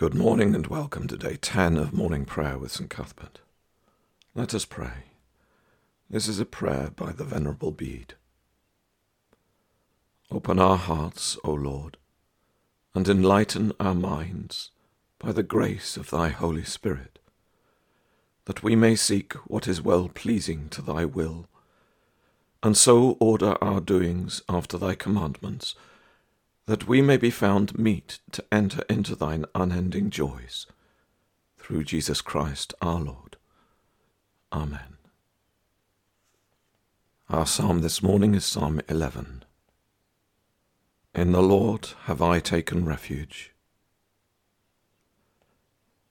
Good 0.00 0.14
morning 0.14 0.54
and 0.54 0.66
welcome 0.66 1.08
to 1.08 1.16
day 1.18 1.36
10 1.36 1.76
of 1.76 1.92
morning 1.92 2.24
prayer 2.24 2.56
with 2.56 2.72
St. 2.72 2.88
Cuthbert. 2.88 3.40
Let 4.34 4.54
us 4.54 4.64
pray. 4.64 5.12
This 6.08 6.26
is 6.26 6.40
a 6.40 6.46
prayer 6.46 6.90
by 6.96 7.12
the 7.12 7.22
Venerable 7.22 7.70
Bede. 7.70 8.14
Open 10.30 10.58
our 10.58 10.78
hearts, 10.78 11.36
O 11.44 11.52
Lord, 11.52 11.98
and 12.94 13.10
enlighten 13.10 13.72
our 13.78 13.94
minds 13.94 14.70
by 15.18 15.32
the 15.32 15.42
grace 15.42 15.98
of 15.98 16.08
thy 16.08 16.30
Holy 16.30 16.64
Spirit, 16.64 17.18
that 18.46 18.62
we 18.62 18.74
may 18.74 18.96
seek 18.96 19.34
what 19.50 19.68
is 19.68 19.82
well 19.82 20.08
pleasing 20.08 20.70
to 20.70 20.80
thy 20.80 21.04
will, 21.04 21.46
and 22.62 22.74
so 22.74 23.18
order 23.20 23.54
our 23.62 23.82
doings 23.82 24.40
after 24.48 24.78
thy 24.78 24.94
commandments 24.94 25.74
that 26.70 26.86
we 26.86 27.02
may 27.02 27.16
be 27.16 27.30
found 27.30 27.76
meet 27.76 28.20
to 28.30 28.44
enter 28.52 28.84
into 28.88 29.16
thine 29.16 29.44
unending 29.56 30.08
joys. 30.08 30.68
Through 31.58 31.82
Jesus 31.82 32.20
Christ 32.20 32.72
our 32.80 33.00
Lord. 33.00 33.36
Amen. 34.52 34.96
Our 37.28 37.44
psalm 37.44 37.80
this 37.80 38.04
morning 38.04 38.36
is 38.36 38.44
Psalm 38.44 38.80
11. 38.88 39.42
In 41.12 41.32
the 41.32 41.42
Lord 41.42 41.88
have 42.04 42.22
I 42.22 42.38
taken 42.38 42.84
refuge. 42.84 43.52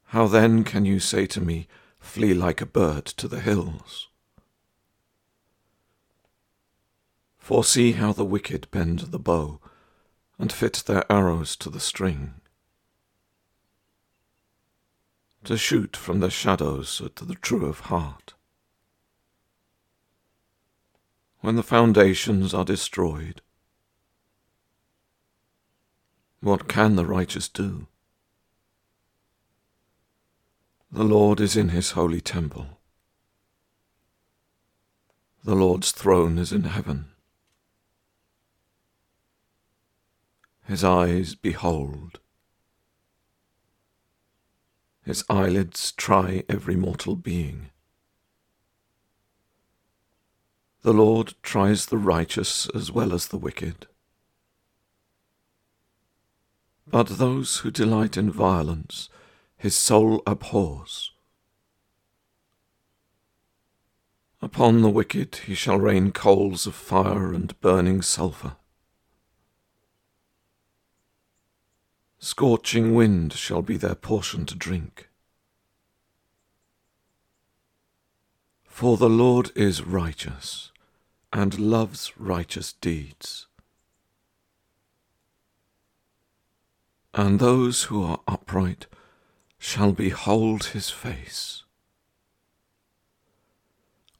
How 0.07 0.27
then 0.27 0.65
can 0.65 0.83
you 0.83 0.99
say 0.99 1.25
to 1.27 1.39
me, 1.39 1.69
Flee 1.99 2.33
like 2.33 2.59
a 2.59 2.65
bird 2.65 3.05
to 3.05 3.29
the 3.29 3.39
hills? 3.39 4.09
For 7.37 7.63
see 7.63 7.93
how 7.93 8.11
the 8.11 8.25
wicked 8.25 8.69
bend 8.71 8.99
the 8.99 9.19
bow 9.19 9.61
and 10.39 10.51
fit 10.51 10.83
their 10.85 11.03
arrows 11.11 11.57
to 11.57 11.69
the 11.69 11.81
string. 11.81 12.35
To 15.43 15.57
shoot 15.57 15.97
from 15.97 16.21
the 16.21 16.29
shadows 16.29 17.01
at 17.03 17.17
the 17.17 17.35
true 17.35 17.65
of 17.65 17.81
heart. 17.81 18.33
When 21.41 21.55
the 21.55 21.63
foundations 21.63 22.53
are 22.53 22.65
destroyed, 22.65 23.41
what 26.41 26.69
can 26.69 26.95
the 26.95 27.05
righteous 27.05 27.49
do? 27.49 27.87
The 30.91 31.03
Lord 31.03 31.39
is 31.39 31.55
in 31.55 31.69
his 31.69 31.91
holy 31.91 32.21
temple. 32.21 32.79
The 35.43 35.55
Lord's 35.55 35.91
throne 35.91 36.37
is 36.37 36.51
in 36.51 36.63
heaven. 36.63 37.08
His 40.69 40.83
eyes 40.83 41.33
behold. 41.33 42.19
His 45.03 45.23
eyelids 45.27 45.93
try 45.93 46.43
every 46.47 46.75
mortal 46.75 47.15
being. 47.15 47.71
The 50.83 50.93
Lord 50.93 51.33
tries 51.41 51.87
the 51.87 51.97
righteous 51.97 52.69
as 52.75 52.91
well 52.91 53.15
as 53.15 53.29
the 53.29 53.39
wicked. 53.39 53.87
But 56.85 57.17
those 57.17 57.57
who 57.57 57.71
delight 57.71 58.15
in 58.15 58.29
violence, 58.29 59.09
his 59.57 59.73
soul 59.73 60.21
abhors. 60.27 61.09
Upon 64.39 64.83
the 64.83 64.89
wicked 64.89 65.35
he 65.47 65.55
shall 65.55 65.79
rain 65.79 66.11
coals 66.11 66.67
of 66.67 66.75
fire 66.75 67.33
and 67.33 67.59
burning 67.59 68.03
sulphur. 68.03 68.57
Scorching 72.21 72.93
wind 72.95 73.31
shall 73.31 73.61
be 73.61 73.77
their 73.77 73.95
portion 73.95 74.45
to 74.47 74.55
drink. 74.55 75.07
For 78.65 78.97
the 78.97 79.09
Lord 79.09 79.51
is 79.55 79.83
righteous, 79.83 80.73
and 81.31 81.57
loves 81.57 82.11
righteous 82.17 82.73
deeds. 82.73 83.47
And 87.13 87.39
those 87.39 87.83
who 87.83 88.03
are 88.03 88.19
upright 88.27 88.87
shall 89.57 89.93
behold 89.93 90.65
his 90.65 90.89
face. 90.89 91.63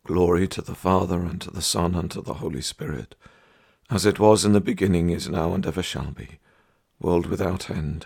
Glory 0.06 0.48
to 0.48 0.62
the 0.62 0.76
Father, 0.76 1.20
and 1.20 1.42
to 1.42 1.52
the 1.52 1.62
Son, 1.62 1.96
and 1.96 2.10
to 2.12 2.22
the 2.22 2.36
Holy 2.36 2.62
Spirit, 2.62 3.16
as 3.90 4.06
it 4.06 4.20
was 4.20 4.46
in 4.46 4.54
the 4.54 4.62
beginning, 4.62 5.10
is 5.10 5.28
now, 5.28 5.54
and 5.54 5.66
ever 5.66 5.84
shall 5.84 6.12
be 6.12 6.40
world 7.00 7.26
without 7.26 7.70
end. 7.70 8.06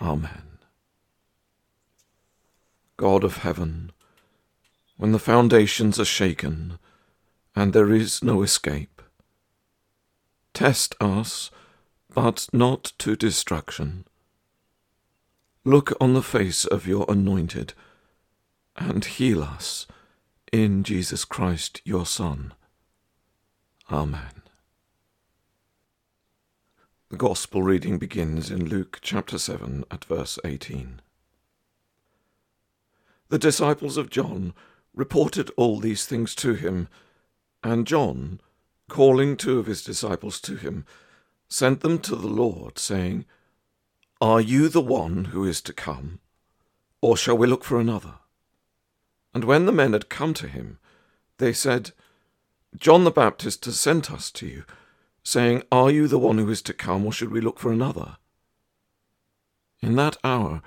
Amen. 0.00 0.58
God 2.96 3.24
of 3.24 3.38
heaven, 3.38 3.92
when 4.96 5.12
the 5.12 5.18
foundations 5.18 5.98
are 5.98 6.04
shaken 6.04 6.78
and 7.56 7.72
there 7.72 7.92
is 7.92 8.22
no 8.22 8.42
escape, 8.42 9.02
test 10.52 10.94
us, 11.00 11.50
but 12.12 12.48
not 12.52 12.92
to 12.98 13.16
destruction. 13.16 14.04
Look 15.64 15.92
on 16.00 16.14
the 16.14 16.22
face 16.22 16.64
of 16.64 16.86
your 16.86 17.04
anointed 17.08 17.74
and 18.76 19.04
heal 19.04 19.42
us 19.42 19.86
in 20.52 20.82
Jesus 20.82 21.24
Christ 21.24 21.80
your 21.84 22.06
Son. 22.06 22.52
Amen. 23.90 24.49
The 27.10 27.16
Gospel 27.16 27.64
reading 27.64 27.98
begins 27.98 28.52
in 28.52 28.68
Luke 28.68 29.00
chapter 29.02 29.36
7 29.36 29.82
at 29.90 30.04
verse 30.04 30.38
18. 30.44 31.00
The 33.30 33.38
disciples 33.38 33.96
of 33.96 34.10
John 34.10 34.54
reported 34.94 35.50
all 35.56 35.80
these 35.80 36.06
things 36.06 36.36
to 36.36 36.54
him, 36.54 36.86
and 37.64 37.84
John, 37.84 38.40
calling 38.88 39.36
two 39.36 39.58
of 39.58 39.66
his 39.66 39.82
disciples 39.82 40.40
to 40.42 40.54
him, 40.54 40.86
sent 41.48 41.80
them 41.80 41.98
to 41.98 42.14
the 42.14 42.28
Lord, 42.28 42.78
saying, 42.78 43.24
Are 44.20 44.40
you 44.40 44.68
the 44.68 44.80
one 44.80 45.26
who 45.26 45.44
is 45.44 45.60
to 45.62 45.72
come, 45.72 46.20
or 47.00 47.16
shall 47.16 47.36
we 47.36 47.48
look 47.48 47.64
for 47.64 47.80
another? 47.80 48.20
And 49.34 49.42
when 49.42 49.66
the 49.66 49.72
men 49.72 49.94
had 49.94 50.10
come 50.10 50.32
to 50.34 50.46
him, 50.46 50.78
they 51.38 51.52
said, 51.52 51.90
John 52.76 53.02
the 53.02 53.10
Baptist 53.10 53.64
has 53.64 53.80
sent 53.80 54.12
us 54.12 54.30
to 54.30 54.46
you 54.46 54.64
saying, 55.22 55.62
Are 55.70 55.90
you 55.90 56.08
the 56.08 56.18
one 56.18 56.38
who 56.38 56.48
is 56.50 56.62
to 56.62 56.72
come, 56.72 57.04
or 57.04 57.12
should 57.12 57.30
we 57.30 57.40
look 57.40 57.58
for 57.58 57.72
another? 57.72 58.16
In 59.80 59.96
that 59.96 60.16
hour 60.22 60.62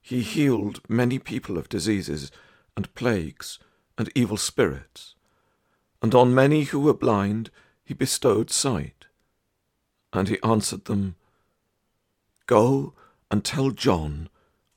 he 0.00 0.22
healed 0.22 0.80
many 0.88 1.18
people 1.18 1.58
of 1.58 1.68
diseases 1.68 2.30
and 2.76 2.94
plagues 2.94 3.58
and 3.98 4.10
evil 4.14 4.36
spirits, 4.36 5.14
and 6.02 6.14
on 6.14 6.34
many 6.34 6.64
who 6.64 6.80
were 6.80 6.94
blind 6.94 7.50
he 7.84 7.94
bestowed 7.94 8.50
sight. 8.50 9.06
And 10.12 10.28
he 10.28 10.42
answered 10.42 10.84
them, 10.84 11.16
Go 12.46 12.94
and 13.30 13.44
tell 13.44 13.70
John 13.70 14.28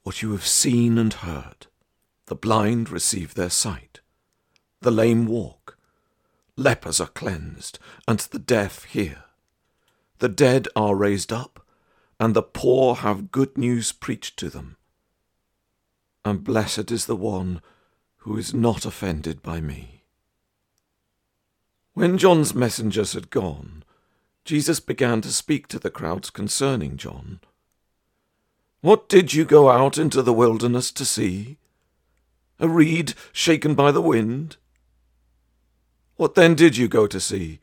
what 0.04 0.22
you 0.22 0.32
have 0.32 0.46
seen 0.46 0.98
and 0.98 1.14
heard. 1.14 1.68
The 2.26 2.36
blind 2.36 2.90
receive 2.90 3.34
their 3.34 3.50
sight, 3.50 4.02
the 4.82 4.92
lame 4.92 5.26
walk 5.26 5.78
lepers 6.60 7.00
are 7.00 7.08
cleansed, 7.08 7.80
and 8.08 8.20
the 8.20 8.40
deaf 8.40 8.84
hear. 8.84 9.24
The 10.20 10.30
dead 10.30 10.68
are 10.76 10.96
raised 10.96 11.32
up, 11.32 11.66
and 12.20 12.36
the 12.36 12.44
poor 12.44 12.96
have 12.96 13.32
good 13.32 13.58
news 13.58 13.92
preached 13.92 14.38
to 14.40 14.50
them. 14.50 14.76
And 16.26 16.44
blessed 16.44 16.92
is 16.92 17.06
the 17.06 17.16
one 17.16 17.62
who 18.18 18.38
is 18.38 18.54
not 18.54 18.86
offended 18.86 19.42
by 19.42 19.62
me. 19.62 20.04
When 21.94 22.18
John's 22.18 22.54
messengers 22.54 23.14
had 23.14 23.30
gone, 23.30 23.84
Jesus 24.44 24.80
began 24.80 25.22
to 25.22 25.32
speak 25.32 25.68
to 25.70 25.80
the 25.80 25.90
crowds 25.90 26.30
concerning 26.30 26.98
John. 26.98 27.40
What 28.82 29.10
did 29.10 29.34
you 29.34 29.46
go 29.46 29.70
out 29.70 29.98
into 29.98 30.22
the 30.22 30.34
wilderness 30.34 30.92
to 30.92 31.06
see? 31.06 31.58
A 32.60 32.68
reed 32.68 33.14
shaken 33.32 33.76
by 33.76 33.92
the 33.92 34.02
wind? 34.02 34.58
What 36.20 36.36
then 36.36 36.54
did 36.54 36.76
you 36.76 36.90
go 36.90 37.08
to 37.08 37.18
see? 37.18 37.62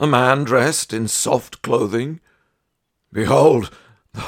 A 0.00 0.08
man 0.08 0.42
dressed 0.42 0.92
in 0.92 1.06
soft 1.06 1.62
clothing? 1.62 2.18
Behold, 3.12 3.70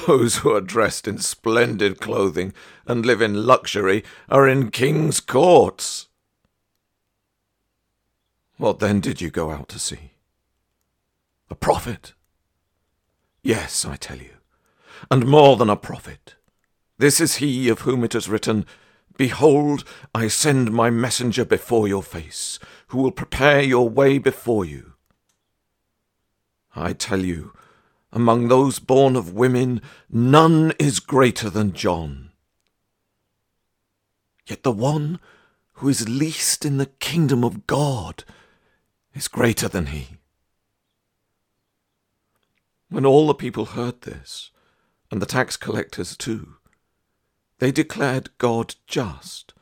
those 0.07 0.37
who 0.37 0.55
are 0.55 0.61
dressed 0.61 1.09
in 1.09 1.19
splendid 1.19 2.01
clothing 2.01 2.55
and 2.87 3.05
live 3.05 3.21
in 3.21 3.47
luxury 3.47 4.05
are 4.29 4.47
in 4.47 4.71
king's 4.71 5.19
courts. 5.19 6.07
What 8.59 8.79
then 8.79 9.01
did 9.01 9.21
you 9.21 9.29
go 9.29 9.51
out 9.51 9.69
to 9.71 9.81
see? 9.81 10.13
A 11.51 11.57
prophet? 11.57 12.13
Yes, 13.43 13.85
I 13.85 13.97
tell 13.97 14.19
you, 14.19 14.37
and 15.11 15.27
more 15.27 15.57
than 15.57 15.69
a 15.69 15.75
prophet. 15.75 16.37
This 16.99 17.21
is 17.21 17.37
he 17.39 17.69
of 17.69 17.81
whom 17.81 18.05
it 18.05 18.15
is 18.15 18.29
written, 18.29 18.67
Behold, 19.17 19.83
I 20.15 20.29
send 20.29 20.71
my 20.71 20.91
messenger 20.91 21.45
before 21.45 21.89
your 21.89 22.05
face, 22.05 22.61
who 22.89 22.99
will 22.99 23.13
prepare 23.13 23.63
your 23.63 23.89
way 23.89 24.19
before 24.19 24.65
you. 24.65 24.95
I 26.75 26.93
tell 26.93 27.25
you, 27.25 27.53
among 28.13 28.49
those 28.49 28.79
born 28.79 29.17
of 29.17 29.35
women, 29.35 29.83
none 30.11 30.73
is 30.79 31.01
greater 31.01 31.51
than 31.51 31.73
John. 31.73 32.31
Yet 34.47 34.63
the 34.63 34.73
one 34.73 35.21
who 35.75 35.89
is 35.89 36.09
least 36.09 36.65
in 36.65 36.79
the 36.79 36.87
kingdom 36.87 37.45
of 37.45 37.67
God 37.67 38.25
is 39.15 39.29
greater 39.29 39.69
than 39.69 39.87
he. 39.87 40.17
When 42.89 43.05
all 43.05 43.27
the 43.27 43.35
people 43.35 43.67
heard 43.67 44.03
this, 44.03 44.51
and 45.11 45.21
the 45.21 45.27
tax 45.27 45.57
collectors 45.57 46.17
too, 46.17 46.55
they 47.59 47.71
declared 47.71 48.31
God 48.39 48.77
just, 48.87 49.53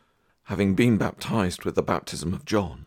having 0.44 0.74
been 0.74 0.96
baptized 0.96 1.64
with 1.64 1.74
the 1.74 1.82
baptism 1.82 2.32
of 2.32 2.44
John. 2.44 2.86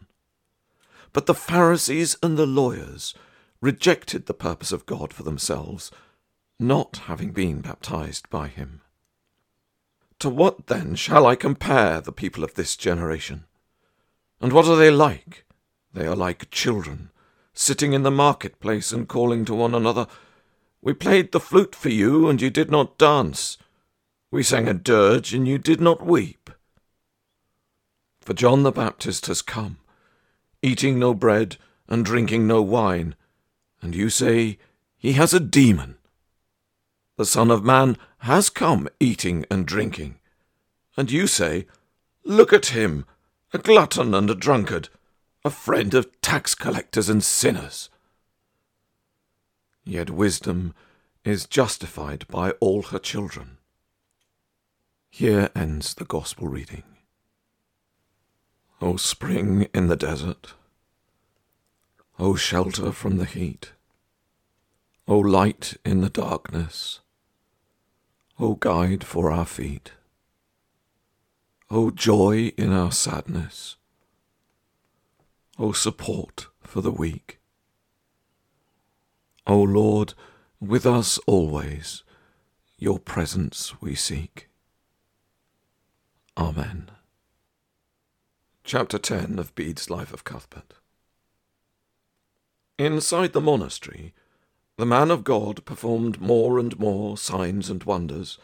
But 1.13 1.25
the 1.25 1.33
Pharisees 1.33 2.17
and 2.21 2.37
the 2.37 2.45
lawyers 2.45 3.13
rejected 3.61 4.25
the 4.25 4.33
purpose 4.33 4.71
of 4.71 4.85
God 4.85 5.13
for 5.13 5.23
themselves, 5.23 5.91
not 6.59 7.01
having 7.05 7.31
been 7.31 7.61
baptized 7.61 8.29
by 8.29 8.47
him. 8.47 8.81
To 10.19 10.29
what 10.29 10.67
then 10.67 10.95
shall 10.95 11.25
I 11.25 11.35
compare 11.35 12.01
the 12.01 12.11
people 12.11 12.43
of 12.43 12.55
this 12.55 12.75
generation? 12.75 13.45
And 14.41 14.53
what 14.53 14.67
are 14.67 14.75
they 14.75 14.91
like? 14.91 15.45
They 15.93 16.05
are 16.05 16.15
like 16.15 16.51
children, 16.51 17.09
sitting 17.53 17.93
in 17.93 18.03
the 18.03 18.11
marketplace 18.11 18.91
and 18.91 19.07
calling 19.07 19.45
to 19.45 19.55
one 19.55 19.73
another, 19.73 20.07
We 20.81 20.93
played 20.93 21.31
the 21.31 21.39
flute 21.39 21.75
for 21.75 21.89
you, 21.89 22.29
and 22.29 22.41
you 22.41 22.49
did 22.49 22.71
not 22.71 22.97
dance. 22.97 23.57
We 24.31 24.43
sang 24.43 24.67
a 24.67 24.73
dirge, 24.73 25.33
and 25.33 25.47
you 25.47 25.57
did 25.57 25.81
not 25.81 26.05
weep. 26.05 26.49
For 28.21 28.33
John 28.33 28.63
the 28.63 28.71
Baptist 28.71 29.25
has 29.25 29.41
come, 29.41 29.77
eating 30.61 30.99
no 30.99 31.13
bread 31.13 31.57
and 31.87 32.05
drinking 32.05 32.47
no 32.47 32.61
wine, 32.61 33.15
and 33.81 33.95
you 33.95 34.09
say, 34.09 34.57
He 34.97 35.13
has 35.13 35.33
a 35.33 35.39
demon. 35.39 35.95
The 37.17 37.25
Son 37.25 37.51
of 37.51 37.63
Man 37.63 37.97
has 38.19 38.49
come 38.49 38.87
eating 38.99 39.45
and 39.49 39.65
drinking. 39.65 40.15
And 40.95 41.11
you 41.11 41.27
say, 41.27 41.65
Look 42.23 42.53
at 42.53 42.67
him, 42.67 43.05
a 43.53 43.57
glutton 43.57 44.13
and 44.13 44.29
a 44.29 44.35
drunkard, 44.35 44.89
a 45.43 45.49
friend 45.49 45.93
of 45.93 46.09
tax 46.21 46.53
collectors 46.53 47.09
and 47.09 47.23
sinners. 47.23 47.89
Yet 49.83 50.09
wisdom 50.09 50.75
is 51.23 51.45
justified 51.45 52.27
by 52.27 52.51
all 52.59 52.83
her 52.83 52.99
children. 52.99 53.57
Here 55.09 55.49
ends 55.55 55.95
the 55.95 56.05
Gospel 56.05 56.47
reading. 56.47 56.83
O 58.81 58.95
spring 58.95 59.67
in 59.73 59.87
the 59.87 59.97
desert, 59.97 60.53
O 62.17 62.35
shelter 62.35 62.93
from 62.93 63.17
the 63.17 63.25
heat, 63.25 63.73
O 65.05 65.17
light 65.17 65.75
in 65.83 65.99
the 65.99 66.09
darkness, 66.09 67.01
O 68.39 68.55
guide 68.55 69.03
for 69.03 69.31
our 69.31 69.45
feet. 69.45 69.91
O 71.69 71.91
joy 71.91 72.53
in 72.57 72.71
our 72.71 72.91
sadness. 72.91 73.75
O 75.57 75.73
support 75.73 76.47
for 76.61 76.79
the 76.79 76.91
weak. 76.91 77.39
O 79.45 79.61
Lord, 79.61 80.13
with 80.61 80.85
us 80.85 81.19
always, 81.27 82.03
your 82.77 82.97
presence 82.97 83.81
we 83.81 83.93
seek. 83.93 84.47
Amen. 86.37 86.91
Chapter 88.71 88.99
10 88.99 89.39
of 89.39 89.55
Bede's 89.55 89.89
Life 89.89 90.13
of 90.13 90.23
Cuthbert. 90.23 90.75
Inside 92.77 93.33
the 93.33 93.41
monastery, 93.41 94.13
the 94.77 94.85
man 94.85 95.09
of 95.09 95.23
God 95.23 95.65
performed 95.65 96.21
more 96.21 96.59
and 96.59 96.77
more 96.77 97.17
signs 97.17 97.71
and 97.71 97.83
wonders, 97.83 98.37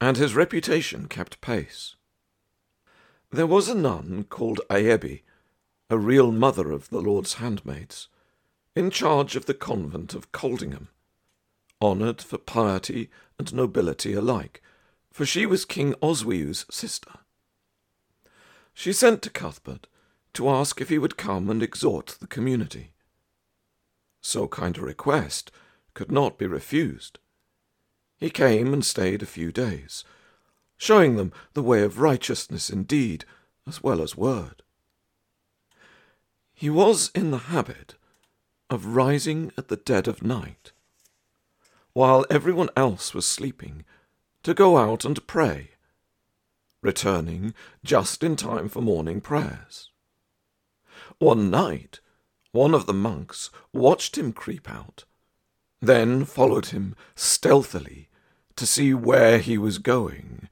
and 0.00 0.16
his 0.16 0.36
reputation 0.36 1.08
kept 1.08 1.40
pace. 1.40 1.96
There 3.32 3.48
was 3.48 3.68
a 3.68 3.74
nun 3.74 4.24
called 4.28 4.60
Aebbe, 4.70 5.22
a 5.90 5.98
real 5.98 6.30
mother 6.30 6.70
of 6.70 6.88
the 6.90 7.02
Lord's 7.02 7.34
handmaids, 7.34 8.06
in 8.76 8.88
charge 8.88 9.34
of 9.34 9.46
the 9.46 9.54
convent 9.54 10.14
of 10.14 10.30
Coldingham, 10.30 10.90
honoured 11.82 12.22
for 12.22 12.38
piety 12.38 13.10
and 13.36 13.52
nobility 13.52 14.12
alike, 14.12 14.62
for 15.12 15.26
she 15.26 15.44
was 15.44 15.64
King 15.64 15.96
Oswiu's 16.00 16.66
sister. 16.70 17.10
She 18.72 18.92
sent 18.92 19.22
to 19.22 19.30
Cuthbert 19.30 19.86
to 20.34 20.48
ask 20.48 20.80
if 20.80 20.88
he 20.88 20.98
would 20.98 21.16
come 21.16 21.50
and 21.50 21.62
exhort 21.62 22.16
the 22.20 22.26
community. 22.26 22.92
So 24.20 24.48
kind 24.48 24.76
a 24.78 24.82
request 24.82 25.50
could 25.94 26.12
not 26.12 26.38
be 26.38 26.46
refused. 26.46 27.18
He 28.18 28.30
came 28.30 28.72
and 28.72 28.84
stayed 28.84 29.22
a 29.22 29.26
few 29.26 29.50
days, 29.50 30.04
showing 30.76 31.16
them 31.16 31.32
the 31.54 31.62
way 31.62 31.82
of 31.82 32.00
righteousness 32.00 32.70
in 32.70 32.84
deed 32.84 33.24
as 33.66 33.82
well 33.82 34.02
as 34.02 34.16
word. 34.16 34.62
He 36.54 36.68
was 36.68 37.10
in 37.14 37.30
the 37.30 37.38
habit 37.38 37.94
of 38.68 38.94
rising 38.94 39.52
at 39.56 39.68
the 39.68 39.76
dead 39.76 40.06
of 40.06 40.22
night, 40.22 40.72
while 41.92 42.26
everyone 42.30 42.68
else 42.76 43.14
was 43.14 43.26
sleeping, 43.26 43.84
to 44.42 44.54
go 44.54 44.76
out 44.76 45.04
and 45.04 45.26
pray, 45.26 45.69
returning 46.82 47.54
just 47.84 48.22
in 48.22 48.36
time 48.36 48.68
for 48.68 48.80
morning 48.80 49.20
prayers. 49.20 49.90
One 51.18 51.50
night, 51.50 52.00
one 52.52 52.74
of 52.74 52.86
the 52.86 52.92
monks 52.92 53.50
watched 53.72 54.16
him 54.16 54.32
creep 54.32 54.70
out, 54.70 55.04
then 55.80 56.24
followed 56.24 56.66
him 56.66 56.94
stealthily 57.14 58.08
to 58.56 58.66
see 58.66 58.92
where 58.92 59.38
he 59.38 59.56
was 59.56 59.78
going 59.78 60.48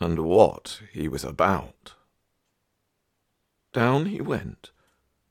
and 0.00 0.20
what 0.20 0.80
he 0.92 1.08
was 1.08 1.24
about. 1.24 1.94
Down 3.72 4.06
he 4.06 4.20
went 4.20 4.70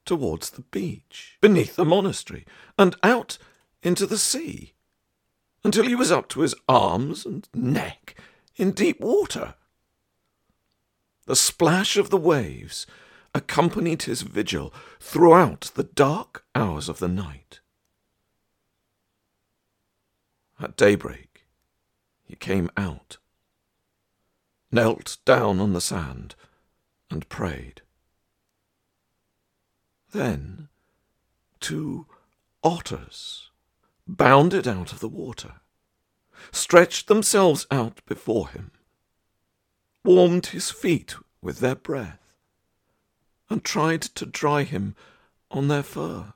towards 0.06 0.50
the 0.50 0.64
beach, 0.64 1.38
beneath 1.42 1.76
the 1.76 1.86
monastery, 1.86 2.46
and 2.78 2.96
out 3.04 3.38
into 3.82 4.06
the 4.06 4.18
sea, 4.18 4.74
until 5.64 5.86
he 5.86 5.96
was 5.96 6.12
up 6.12 6.28
to 6.30 6.42
his 6.42 6.56
arms 6.68 7.26
and 7.26 7.48
neck 7.54 8.16
in 8.56 8.72
deep 8.72 9.00
water. 9.00 9.56
The 11.26 11.36
splash 11.36 11.96
of 11.96 12.10
the 12.10 12.18
waves 12.18 12.86
accompanied 13.34 14.04
his 14.04 14.22
vigil 14.22 14.74
throughout 15.00 15.72
the 15.76 15.84
dark 15.84 16.46
hours 16.54 16.90
of 16.90 17.00
the 17.00 17.08
night. 17.08 17.60
At 20.60 20.78
daybreak, 20.78 21.46
he 22.24 22.36
came 22.36 22.70
out, 22.78 23.18
knelt 24.72 25.18
down 25.26 25.60
on 25.60 25.74
the 25.74 25.82
sand, 25.82 26.36
and 27.10 27.28
prayed. 27.30 27.82
Then 30.12 30.70
two 31.60 32.06
otters 32.64 33.50
bounded 34.08 34.68
out 34.68 34.92
of 34.92 35.00
the 35.00 35.10
water, 35.10 35.62
stretched 36.52 37.08
themselves 37.08 37.66
out 37.72 38.02
before 38.06 38.50
him, 38.50 38.72
warmed 40.04 40.48
his 40.48 40.70
feet 40.70 41.16
with 41.42 41.60
their 41.60 41.76
breath, 41.76 42.36
and 43.50 43.64
tried 43.64 44.02
to 44.02 44.26
dry 44.26 44.64
him 44.64 44.96
on 45.52 45.68
their 45.68 45.84
fur. 45.84 46.34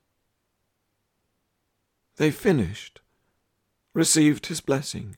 They 2.17 2.31
finished, 2.31 3.01
received 3.93 4.47
his 4.47 4.61
blessing, 4.61 5.17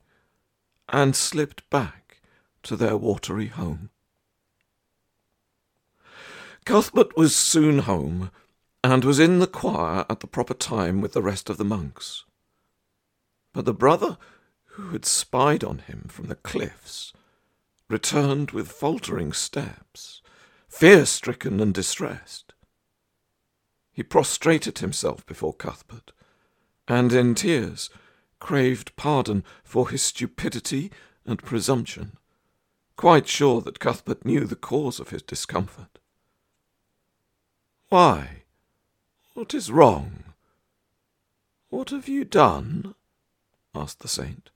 and 0.87 1.15
slipped 1.15 1.69
back 1.69 2.21
to 2.63 2.75
their 2.75 2.97
watery 2.97 3.47
home. 3.47 3.89
Cuthbert 6.65 7.15
was 7.15 7.35
soon 7.35 7.79
home, 7.79 8.31
and 8.83 9.03
was 9.03 9.19
in 9.19 9.39
the 9.39 9.47
choir 9.47 10.05
at 10.09 10.19
the 10.21 10.27
proper 10.27 10.53
time 10.53 11.01
with 11.01 11.13
the 11.13 11.21
rest 11.21 11.49
of 11.49 11.57
the 11.57 11.65
monks. 11.65 12.25
But 13.53 13.65
the 13.65 13.73
brother 13.73 14.17
who 14.73 14.89
had 14.89 15.05
spied 15.05 15.63
on 15.63 15.79
him 15.79 16.05
from 16.09 16.27
the 16.27 16.35
cliffs 16.35 17.13
returned 17.89 18.51
with 18.51 18.71
faltering 18.71 19.33
steps 19.33 20.21
fear 20.69 21.05
stricken 21.05 21.59
and 21.59 21.73
distressed. 21.73 22.53
He 23.91 24.03
prostrated 24.03 24.77
himself 24.77 25.25
before 25.25 25.53
Cuthbert, 25.53 26.11
and 26.87 27.11
in 27.11 27.35
tears 27.35 27.89
craved 28.39 28.95
pardon 28.95 29.43
for 29.63 29.89
his 29.89 30.01
stupidity 30.01 30.91
and 31.25 31.43
presumption, 31.43 32.17
quite 32.95 33.27
sure 33.27 33.61
that 33.61 33.79
Cuthbert 33.79 34.23
knew 34.23 34.45
the 34.45 34.55
cause 34.55 34.99
of 34.99 35.09
his 35.09 35.21
discomfort. 35.21 35.99
Why, 37.89 38.43
what 39.33 39.53
is 39.53 39.71
wrong? 39.71 40.23
What 41.69 41.89
have 41.89 42.07
you 42.07 42.23
done? 42.23 42.95
asked 43.73 43.99
the 43.99 44.07
saint. 44.07 44.49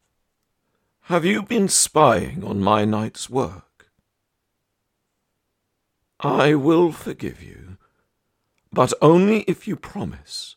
Have 1.08 1.26
you 1.26 1.44
been 1.44 1.68
spying 1.68 2.46
on 2.46 2.62
my 2.62 2.86
night's 2.86 3.30
work? 3.30 3.90
I 6.22 6.56
will 6.56 6.94
forgive 6.94 7.44
you, 7.44 7.78
but 8.72 8.94
only 9.02 9.42
if 9.42 9.68
you 9.68 9.76
promise 9.76 10.56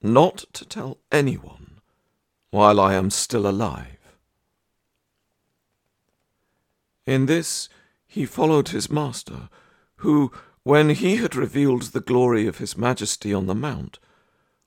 not 0.00 0.44
to 0.54 0.64
tell 0.64 0.96
anyone 1.12 1.82
while 2.50 2.80
I 2.80 2.94
am 2.94 3.10
still 3.10 3.46
alive. 3.46 4.16
In 7.06 7.26
this 7.26 7.68
he 8.06 8.24
followed 8.24 8.68
his 8.68 8.90
master, 8.90 9.50
who, 9.96 10.32
when 10.62 10.88
he 10.88 11.16
had 11.16 11.36
revealed 11.36 11.82
the 11.82 12.00
glory 12.00 12.46
of 12.46 12.56
his 12.56 12.78
majesty 12.78 13.34
on 13.34 13.44
the 13.44 13.54
mount, 13.54 13.98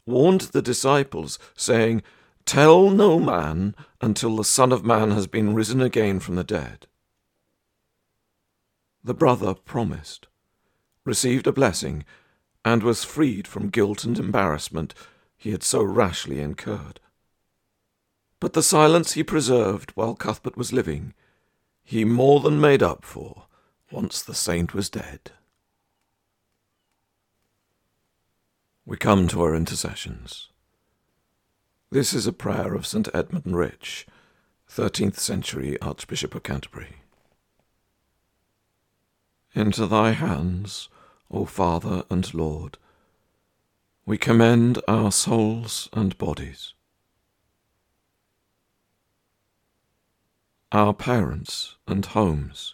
warned 0.05 0.41
the 0.41 0.61
disciples, 0.61 1.39
saying, 1.55 2.03
Tell 2.45 2.91
no 2.91 3.19
man 3.19 3.75
until 4.01 4.35
the 4.35 4.43
Son 4.43 4.71
of 4.71 4.85
Man 4.85 5.11
has 5.11 5.25
been 5.25 5.55
risen 5.55 5.81
again 5.81 6.19
from 6.19 6.35
the 6.35 6.43
dead. 6.43 6.85
The 9.03 9.15
brother 9.15 9.55
promised, 9.55 10.27
received 11.03 11.47
a 11.47 11.51
blessing, 11.51 12.05
and 12.63 12.83
was 12.83 13.03
freed 13.03 13.47
from 13.47 13.69
guilt 13.69 14.03
and 14.03 14.17
embarrassment 14.17 14.93
he 15.37 15.51
had 15.51 15.63
so 15.63 15.83
rashly 15.83 16.39
incurred. 16.39 16.99
But 18.39 18.53
the 18.53 18.63
silence 18.63 19.13
he 19.13 19.23
preserved 19.23 19.91
while 19.91 20.15
Cuthbert 20.15 20.55
was 20.55 20.73
living, 20.73 21.13
he 21.83 22.05
more 22.05 22.41
than 22.41 22.61
made 22.61 22.83
up 22.83 23.05
for 23.05 23.45
once 23.91 24.21
the 24.21 24.35
saint 24.35 24.73
was 24.73 24.89
dead. 24.89 25.31
We 28.85 28.97
come 28.97 29.27
to 29.29 29.41
our 29.41 29.55
intercessions. 29.55 30.49
This 31.91 32.13
is 32.13 32.25
a 32.25 32.33
prayer 32.33 32.73
of 32.73 32.87
St. 32.87 33.07
Edmund 33.13 33.55
Rich, 33.55 34.07
13th 34.69 35.17
century 35.17 35.79
Archbishop 35.81 36.33
of 36.33 36.41
Canterbury. 36.41 36.95
Into 39.53 39.85
thy 39.85 40.11
hands, 40.11 40.89
O 41.29 41.45
Father 41.45 42.03
and 42.09 42.33
Lord, 42.33 42.79
we 44.03 44.17
commend 44.17 44.81
our 44.87 45.11
souls 45.11 45.87
and 45.93 46.17
bodies. 46.17 46.73
Our 50.71 50.93
parents 50.93 51.75
and 51.87 52.03
homes. 52.03 52.73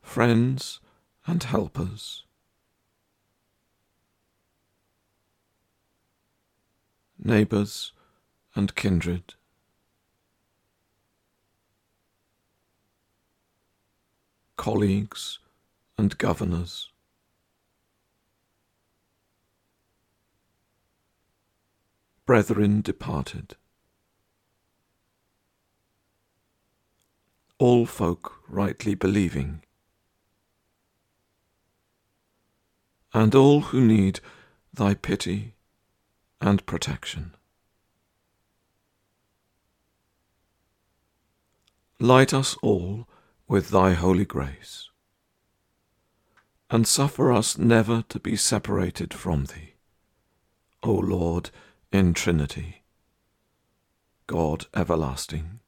Friends 0.00 0.80
and 1.26 1.44
helpers. 1.44 2.24
Neighbours 7.22 7.92
and 8.54 8.74
kindred. 8.74 9.34
colleagues, 14.58 15.38
and 15.96 16.18
governors. 16.18 16.90
Brethren 22.26 22.82
departed. 22.82 23.54
All 27.58 27.86
folk 27.86 28.34
rightly 28.48 28.94
believing, 28.94 29.62
and 33.14 33.34
all 33.34 33.60
who 33.60 33.80
need 33.80 34.20
thy 34.74 34.92
pity 34.92 35.54
and 36.40 36.64
protection. 36.66 37.34
Light 42.00 42.32
us 42.32 42.56
all 42.62 43.08
with 43.48 43.70
thy 43.70 43.94
holy 43.94 44.24
grace, 44.24 44.88
and 46.70 46.86
suffer 46.86 47.32
us 47.32 47.58
never 47.58 48.04
to 48.08 48.20
be 48.20 48.36
separated 48.36 49.12
from 49.12 49.46
thee, 49.46 49.74
O 50.82 50.92
Lord, 50.92 51.50
in 51.90 52.14
Trinity, 52.14 52.82
God 54.26 54.66
everlasting. 54.74 55.60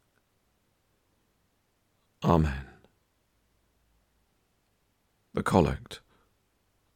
Amen. 2.23 2.67
The 5.33 5.43
Collect, 5.43 6.01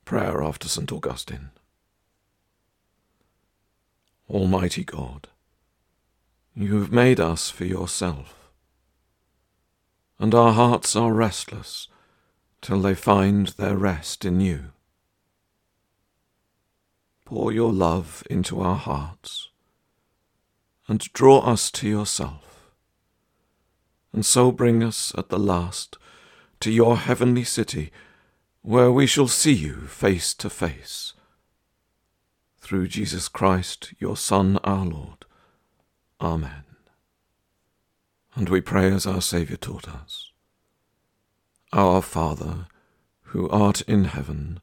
Prayer 0.05 0.43
after 0.43 0.69
St. 0.69 0.93
Augustine. 0.93 1.51
Almighty 4.29 4.85
God, 4.85 5.29
you 6.55 6.79
have 6.79 6.93
made 6.93 7.21
us 7.21 7.51
for 7.51 7.65
yourself 7.65 8.45
and 10.19 10.35
our 10.35 10.53
hearts 10.53 10.95
are 10.95 11.13
restless 11.13 11.89
till 12.63 12.81
they 12.81 12.95
find 12.95 13.49
their 13.49 13.77
rest 13.77 14.25
in 14.25 14.41
you. 14.41 14.71
Pour 17.25 17.53
your 17.53 17.73
love 17.73 18.23
into 18.31 18.61
our 18.61 18.77
hearts 18.77 19.49
and 20.87 21.13
draw 21.13 21.41
us 21.41 21.71
to 21.71 21.89
yourself, 21.89 22.71
and 24.13 24.25
so 24.25 24.53
bring 24.53 24.83
us 24.83 25.13
at 25.17 25.31
the 25.31 25.39
last 25.39 25.97
to 26.61 26.71
your 26.71 26.99
heavenly 26.99 27.45
city, 27.45 27.91
where 28.63 28.93
we 28.93 29.07
shall 29.07 29.29
see 29.29 29.53
you 29.53 29.87
face 29.87 30.35
to 30.35 30.49
face. 30.49 31.14
Through 32.65 32.89
Jesus 32.89 33.29
Christ, 33.29 33.93
your 33.99 34.17
Son, 34.17 34.59
our 34.65 34.87
Lord. 34.87 35.27
Amen. 36.19 36.65
And 38.35 38.49
we 38.49 38.63
pray 38.63 38.91
as 38.91 39.07
our 39.07 39.21
Saviour 39.21 39.59
taught 39.59 39.87
us. 39.87 40.33
Our 41.75 42.01
Father, 42.01 42.69
who 43.25 43.51
art 43.51 43.83
in 43.83 44.05
heaven, 44.05 44.61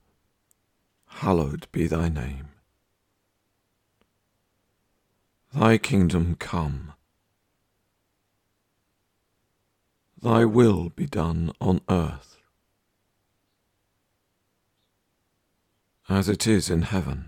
hallowed 1.05 1.67
be 1.71 1.85
thy 1.85 2.09
name. 2.09 2.47
Thy 5.53 5.77
kingdom 5.77 6.33
come. 6.39 6.93
Thy 10.19 10.43
will 10.43 10.89
be 10.89 11.05
done 11.05 11.51
on 11.61 11.81
earth, 11.87 12.37
as 16.09 16.27
it 16.27 16.47
is 16.47 16.71
in 16.71 16.81
heaven. 16.81 17.27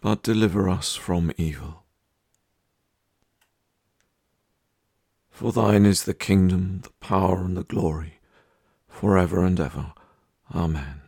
but 0.00 0.22
deliver 0.22 0.68
us 0.68 0.96
from 0.96 1.32
evil. 1.36 1.84
For 5.30 5.52
thine 5.52 5.86
is 5.86 6.04
the 6.04 6.14
kingdom, 6.14 6.80
the 6.82 6.90
power, 7.00 7.42
and 7.44 7.56
the 7.56 7.64
glory, 7.64 8.20
for 8.88 9.16
ever 9.16 9.44
and 9.44 9.58
ever. 9.58 9.92
Amen. 10.54 11.00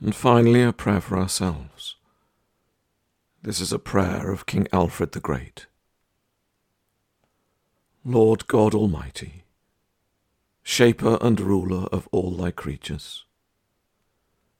And 0.00 0.14
finally, 0.14 0.62
a 0.62 0.72
prayer 0.72 1.00
for 1.00 1.18
ourselves. 1.18 1.96
This 3.42 3.60
is 3.60 3.72
a 3.72 3.78
prayer 3.78 4.30
of 4.30 4.46
King 4.46 4.68
Alfred 4.72 5.12
the 5.12 5.20
Great. 5.20 5.66
Lord 8.04 8.46
God 8.46 8.74
Almighty, 8.74 9.44
Shaper 10.62 11.18
and 11.20 11.40
ruler 11.40 11.86
of 11.92 12.08
all 12.12 12.32
thy 12.32 12.50
creatures, 12.50 13.24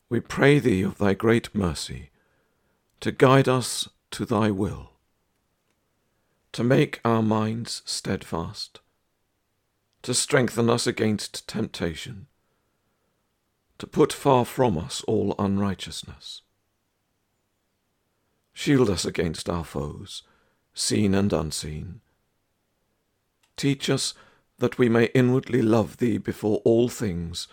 we 0.09 0.21
pray 0.21 0.59
thee 0.59 0.83
of 0.83 0.99
thy 0.99 1.15
great 1.15 1.55
mercy 1.55 2.11
to 3.01 3.11
guide 3.11 3.49
us 3.49 3.89
to 4.11 4.25
thy 4.25 4.51
will 4.51 4.97
to 6.57 6.65
make 6.65 7.03
our 7.05 7.23
minds 7.23 7.83
steadfast, 7.85 8.81
to 10.01 10.15
strengthen 10.15 10.71
us 10.71 10.87
against 10.87 11.47
temptation, 11.47 12.29
to 13.77 13.87
put 13.87 14.11
far 14.11 14.43
from 14.47 14.79
us 14.79 15.03
all 15.07 15.35
unrighteousness. 15.39 16.41
Shield 18.55 18.89
us 18.89 19.05
against 19.05 19.51
our 19.51 19.65
foes, 19.65 20.23
seen 20.73 21.15
and 21.15 21.31
unseen. 21.31 22.01
Teach 23.59 23.91
us 23.91 24.15
that 24.57 24.79
we 24.79 24.89
may 24.89 25.11
inwardly 25.15 25.61
love 25.61 25.99
Thee 25.99 26.17
before 26.17 26.63
all 26.65 26.89
things, 26.89 27.49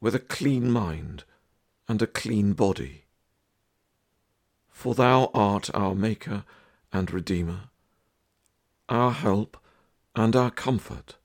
with 0.00 0.14
a 0.14 0.20
clean 0.20 0.70
mind 0.70 1.24
and 1.88 2.02
a 2.02 2.06
clean 2.06 2.52
body. 2.52 3.04
For 4.68 4.94
Thou 4.94 5.30
art 5.34 5.70
our 5.74 5.94
Maker 5.94 6.44
and 6.92 7.10
Redeemer 7.10 7.70
our 8.88 9.12
help 9.12 9.56
and 10.14 10.34
our 10.34 10.50
comfort, 10.50 11.16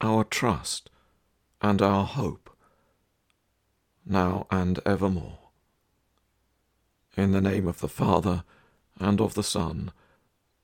our 0.00 0.24
trust 0.24 0.90
and 1.62 1.80
our 1.80 2.04
hope, 2.04 2.50
now 4.04 4.46
and 4.50 4.80
evermore. 4.84 5.38
In 7.16 7.30
the 7.30 7.40
name 7.40 7.68
of 7.68 7.80
the 7.80 7.88
Father, 7.88 8.42
and 8.98 9.20
of 9.20 9.34
the 9.34 9.42
Son, 9.42 9.92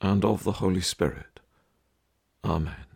and 0.00 0.24
of 0.24 0.44
the 0.44 0.52
Holy 0.52 0.80
Spirit. 0.80 1.40
Amen. 2.44 2.89